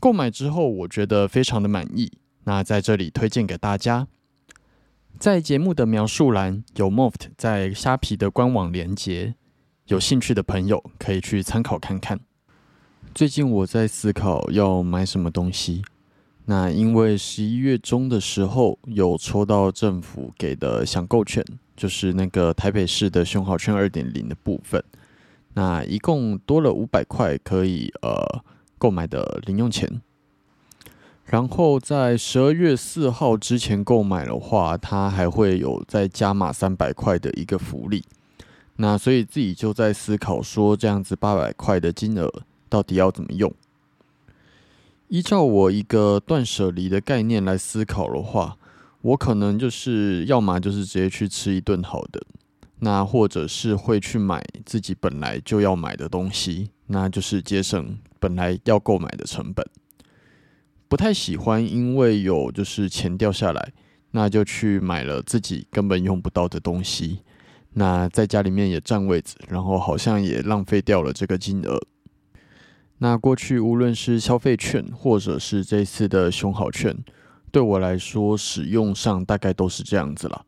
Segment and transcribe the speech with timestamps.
[0.00, 2.10] 购买之后，我觉得非常的满意。
[2.44, 4.06] 那在这里推荐给大家，
[5.18, 9.34] 在节目的描述栏有 Moft 在虾皮的官网连接，
[9.86, 12.18] 有兴趣的朋友可以去参考看看。
[13.14, 15.82] 最近我在思考要买什么东西。
[16.46, 21.44] 那因为十一月中的时候有抽到政府给的享购券，
[21.76, 24.82] 就是那个台北市的熊好券二点零的部分，
[25.52, 28.42] 那一共多了五百块，可以呃。
[28.78, 30.00] 购买的零用钱，
[31.24, 38.04] 然后在十二月四号之前购买的话，它还会有再加码三百块的一个福利。
[38.76, 42.32] 那所以自己就在思考说，这样子八百块的金额
[42.68, 43.52] 到底要怎么用？
[45.08, 48.56] 依照我一个断舍离的概念来思考的话，
[49.00, 52.22] 我可能就是要么就是直接去吃一顿好的，
[52.78, 57.96] 那或者是会去买自己本来就要买的东西，那就是节省。
[58.20, 59.64] 本来要购买的成本
[60.88, 63.72] 不太喜欢，因为有就是钱掉下来，
[64.10, 67.20] 那就去买了自己根本用不到的东西。
[67.74, 71.80] 那在家里面也占位置，然后好像也浪费掉了这个金额。
[72.98, 76.96] 那过去无论是消费券或者是这次的熊好券，
[77.52, 80.44] 对我来说使用上大概都是这样子了。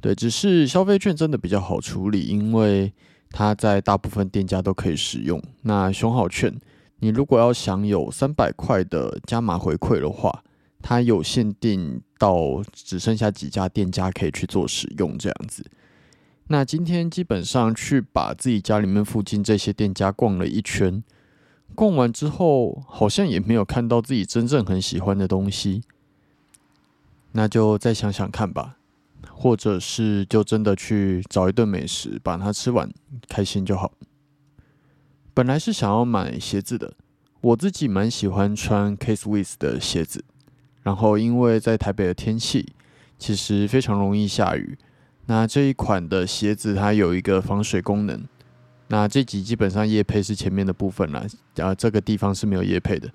[0.00, 2.92] 对，只是消费券真的比较好处理，因为
[3.38, 5.38] 它在大部分店家都可以使用。
[5.60, 6.58] 那熊好券。
[7.00, 10.42] 你如果要享有三百块的加码回馈的话，
[10.80, 15.62] 它有限定到只剩下几家店家可以去做使用这样子。
[16.46, 21.04] 那今天基本上去把自己家里面附近这些店家逛了一圈，
[21.74, 25.82] 逛完之后好像也没有看到自己真正很喜欢的东西，
[27.32, 28.78] 那就再想想看吧，
[29.38, 32.90] 或者是就真的去找一顿美食把它吃完，
[33.28, 33.92] 开心就好。
[35.34, 36.94] 本来是想要买鞋子的，
[37.42, 40.24] 我自己蛮喜欢穿 K Swiss 的鞋子。
[40.82, 42.72] 然后因为在台北的天气
[43.18, 44.78] 其实非常容易下雨，
[45.26, 48.24] 那这一款的鞋子它有一个防水功能。
[48.88, 51.26] 那这集基本上叶配是前面的部分了，
[51.58, 53.10] 啊这个地方是没有叶配的，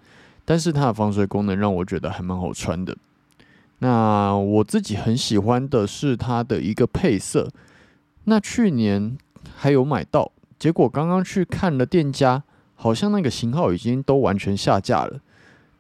[0.46, 2.96] 但是它的防水功能让我觉得还蛮好穿的。
[3.84, 7.50] 那我自己很喜欢的是它的一个配色，
[8.26, 9.18] 那去年
[9.56, 10.32] 还有买到。
[10.60, 12.44] 结果刚刚去看了店家，
[12.76, 15.20] 好像那个型号已经都完全下架了，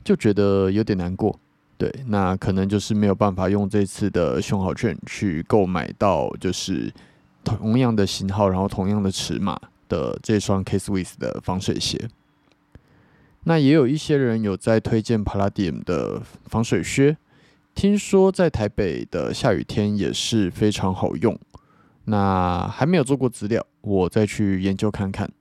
[0.03, 1.40] 就觉得有点难过。
[1.78, 6.91] 对，那可能就是没有办法用这次的熊好券去购买到，就是
[7.44, 12.09] 同样的型号，然后同样的尺码的这双 K Swiss 的防水鞋。
[13.44, 17.17] 那也有一些人有在推荐 Palladium 的防水靴，
[17.81, 21.35] 听说在台北的下雨天也是非常好用。
[22.03, 25.31] 那还没有做过资料，我再去研究看看。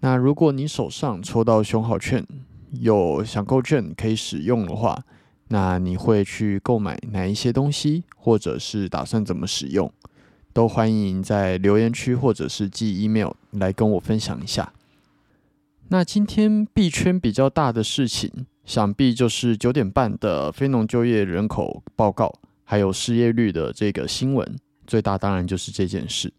[0.00, 2.26] 那如果你手上抽到熊好券，
[2.70, 5.04] 有抢购券可以使用的话，
[5.48, 9.92] 那你会去购买哪一些东西，或者是打算怎么使用，
[10.54, 14.72] 都欢迎在留言区或者是寄 email 来跟我分享一下。
[15.88, 22.34] 那今天币圈比较大的事情，想必就是九点半的非农就业人口报告，
[22.64, 24.56] 还有失业率的这个新闻。
[24.86, 26.32] 最大当然就是这件事。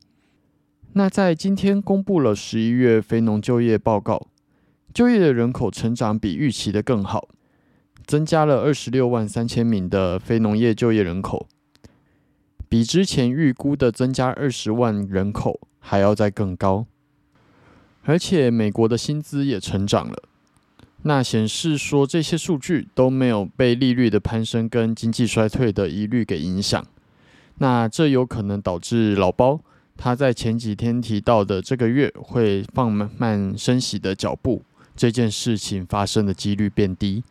[0.94, 4.28] 那在今天公布了十一月非农就业报告，
[4.94, 7.30] 就业的人口成长比预期的更好，
[8.06, 11.48] 增加了二十六万三千名的非农业就业人口，
[12.68, 16.86] 比之前预估的增加二十万人口还要再更高。
[18.04, 20.24] 而且美国的薪资也成长了，
[21.04, 26.86] 那显示说这些数据都没有被利率的攀升跟经济衰退的疑虑给影响。
[27.60, 29.60] 那这有可能导致老包
[29.96, 34.64] 他在前几天提到的这个月会放慢升息的脚步
[34.96, 37.24] 这件事情发生的几率变低。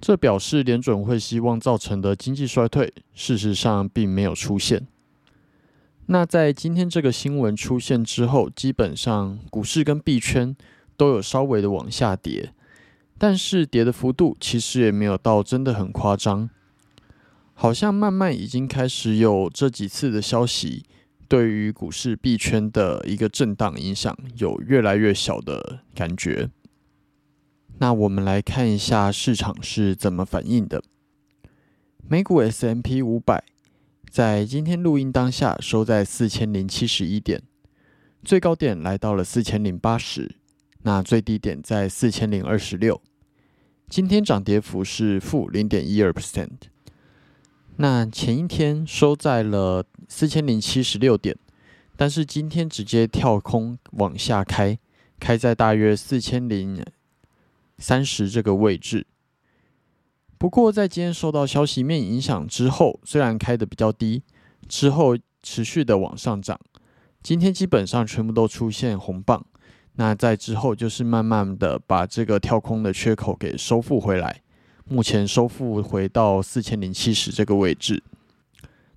[0.00, 4.86] 这表示联准会希望造成的经济衰退，事实上并没有出现。
[6.06, 10.56] 那在今天这个新闻出现之后，基本上股市跟币圈
[10.96, 12.52] 都有稍微的往下跌，
[13.18, 16.48] 但是跌的幅度其实也没有到真的很夸张，
[17.52, 20.84] 好像慢慢已经开始有这几次的消息，
[21.26, 26.48] 对于股市币圈的一个震荡影响有越来越小的感觉。
[27.80, 30.82] 那我们来看一下市场是怎么反应的，
[32.08, 33.44] 美股 S M P 五百。
[34.10, 37.42] 在今天录音当下，收在四千零七十一点，
[38.24, 40.36] 最高点来到了四千零八十，
[40.82, 43.00] 那最低点在四千零二十六。
[43.88, 46.50] 今天涨跌幅是负零点一二 percent。
[47.76, 51.36] 那前一天收在了四千零七十六点，
[51.96, 54.78] 但是今天直接跳空往下开，
[55.18, 56.84] 开在大约四千零
[57.78, 59.06] 三十这个位置。
[60.36, 64.22] 不过，在今天受到消息面影响之后，虽然开的比较低，
[64.68, 66.60] 之后持续的往上涨。
[67.22, 69.44] 今天基本上全部都出现红棒，
[70.00, 74.42] 那在之后就是慢慢的把这个跳空的缺口给收复回来。
[74.84, 78.04] 目前收复回到四千零七十这个位置，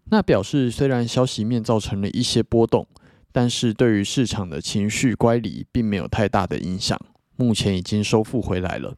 [0.06, 2.86] 那表示虽然消息面造成了一些波动，
[3.32, 7.00] 但是对于市场的情绪乖离并没有太大的影响。
[7.36, 8.96] 目前已经收复回来了。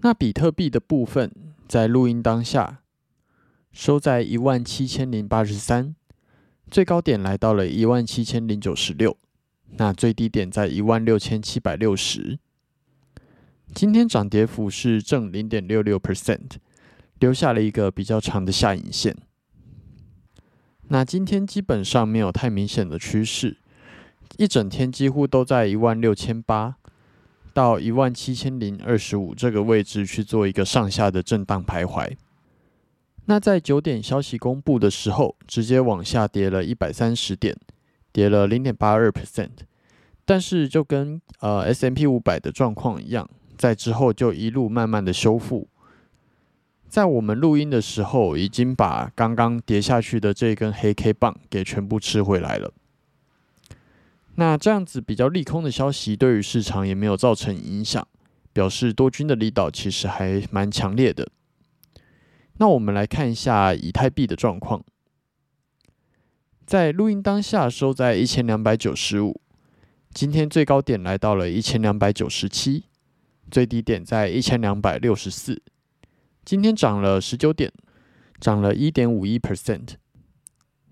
[0.00, 1.30] 那比特币的部分，
[1.68, 2.78] 在录音当下
[3.70, 5.94] 收在一万七千零八十三，
[6.70, 9.14] 最高点来到了一万七千零九十六，
[9.76, 12.38] 那最低点在一万六千七百六十。
[13.74, 16.52] 今天涨跌幅是正零点六六 percent，
[17.18, 19.16] 留下了一个比较长的下影线。
[20.88, 23.58] 那今天基本上没有太明显的趋势，
[24.38, 26.76] 一整天几乎都在一万六千八。
[27.54, 32.16] 到一万七千零二十五这个位置去做一个上下的震荡徘徊。
[33.24, 37.56] 那在九点消息公布的时候，直接往下跌了一百三十点，
[38.12, 39.50] 跌了零点八二 percent。
[40.24, 45.68] 但是就跟呃 S M P 五百的状况一样，在之后就一路慢慢的修复。
[46.88, 52.72] 在我们录音的时候，已经把刚刚跌下去的这根黑 K 棒给全部吃回来了。
[54.36, 58.06] 那这样子比较利空的消息，对于市场也没有造成影响，
[58.52, 61.28] 表示多军的力道其实还蛮强烈的。
[62.58, 64.82] 那我们来看一下以太币的状况，
[66.68, 69.40] 在录音当下收在一千两百九十五，
[70.12, 72.84] 今天最高点来到了一千两百九十七，
[73.50, 75.62] 最低点在一千两百六十四，
[76.44, 77.72] 今天涨了十九点，
[78.38, 79.92] 涨了一点五一 percent。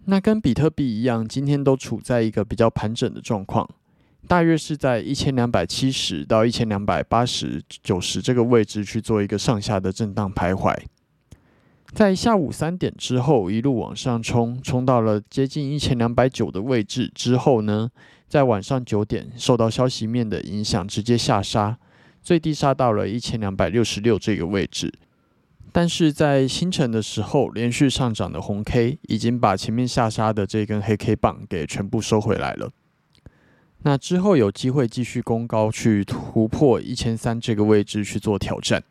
[0.07, 3.69] 那跟比特币一样，今天都处在一个比较盘整的状况，
[4.27, 10.75] 大约是在一千两百七十到一千两百八十九十这个位置去做一个上下的震荡徘徊。
[11.93, 17.91] 在下午三点之后一路往上冲，冲到了接近一千两百九的位置之后呢，
[18.29, 21.79] 在晚上九点受到消息面的影响，直接下杀，
[22.23, 24.93] 最低杀到了一千两百六十六这个位置。
[25.73, 32.71] 但是在清晨的时候，连续上涨的红 K 已经把前面下杀的这根黑 K 棒给全部收回来了。
[33.83, 38.83] 那之后有机会继续攻高，去突破一千三这个位置去做挑战。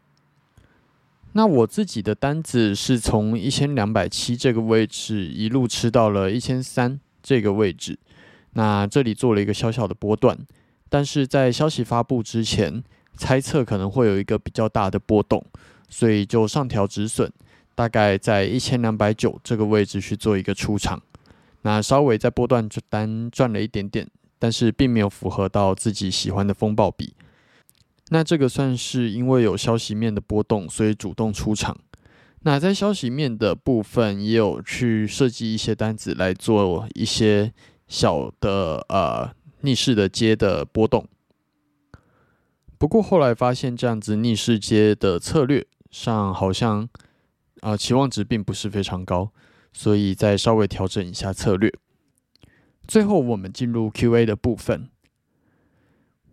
[1.38, 8.00] 那我自己的单子是从一千两百七这个位置一路吃到了一千三这个位置。
[8.54, 10.38] 那这里做了一个小小的波段，
[10.88, 12.82] 但是在消息发布之前，
[13.18, 15.46] 猜测可能会有一个比较大的波动。
[15.90, 17.30] 所以就上调止损，
[17.76, 21.02] 大概在一千两百九这个位置去做一个出场，
[21.64, 24.08] 那稍微在波段单赚了一点点，
[24.40, 27.14] 但是并没有符合到自己喜欢的风暴比。
[28.10, 31.78] 那这个算是因为有消息面的波动，所以主动出场。
[32.42, 37.52] 那在消息面的部分，也有去设计一些单子来做一些
[37.88, 41.08] 小的呃逆势的接的波动。
[42.78, 45.66] 不过后来发现这样子逆势接的策略。
[45.92, 46.90] 上好像
[47.62, 49.32] 啊期望值并不是非常高，
[49.72, 51.72] 所以再稍微调整一下策略。
[52.86, 54.90] 最后我们进入 Q&A 的部分。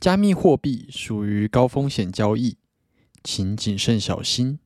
[0.00, 2.56] 加密货币属于高风险交易，
[3.22, 4.58] 请谨慎小心。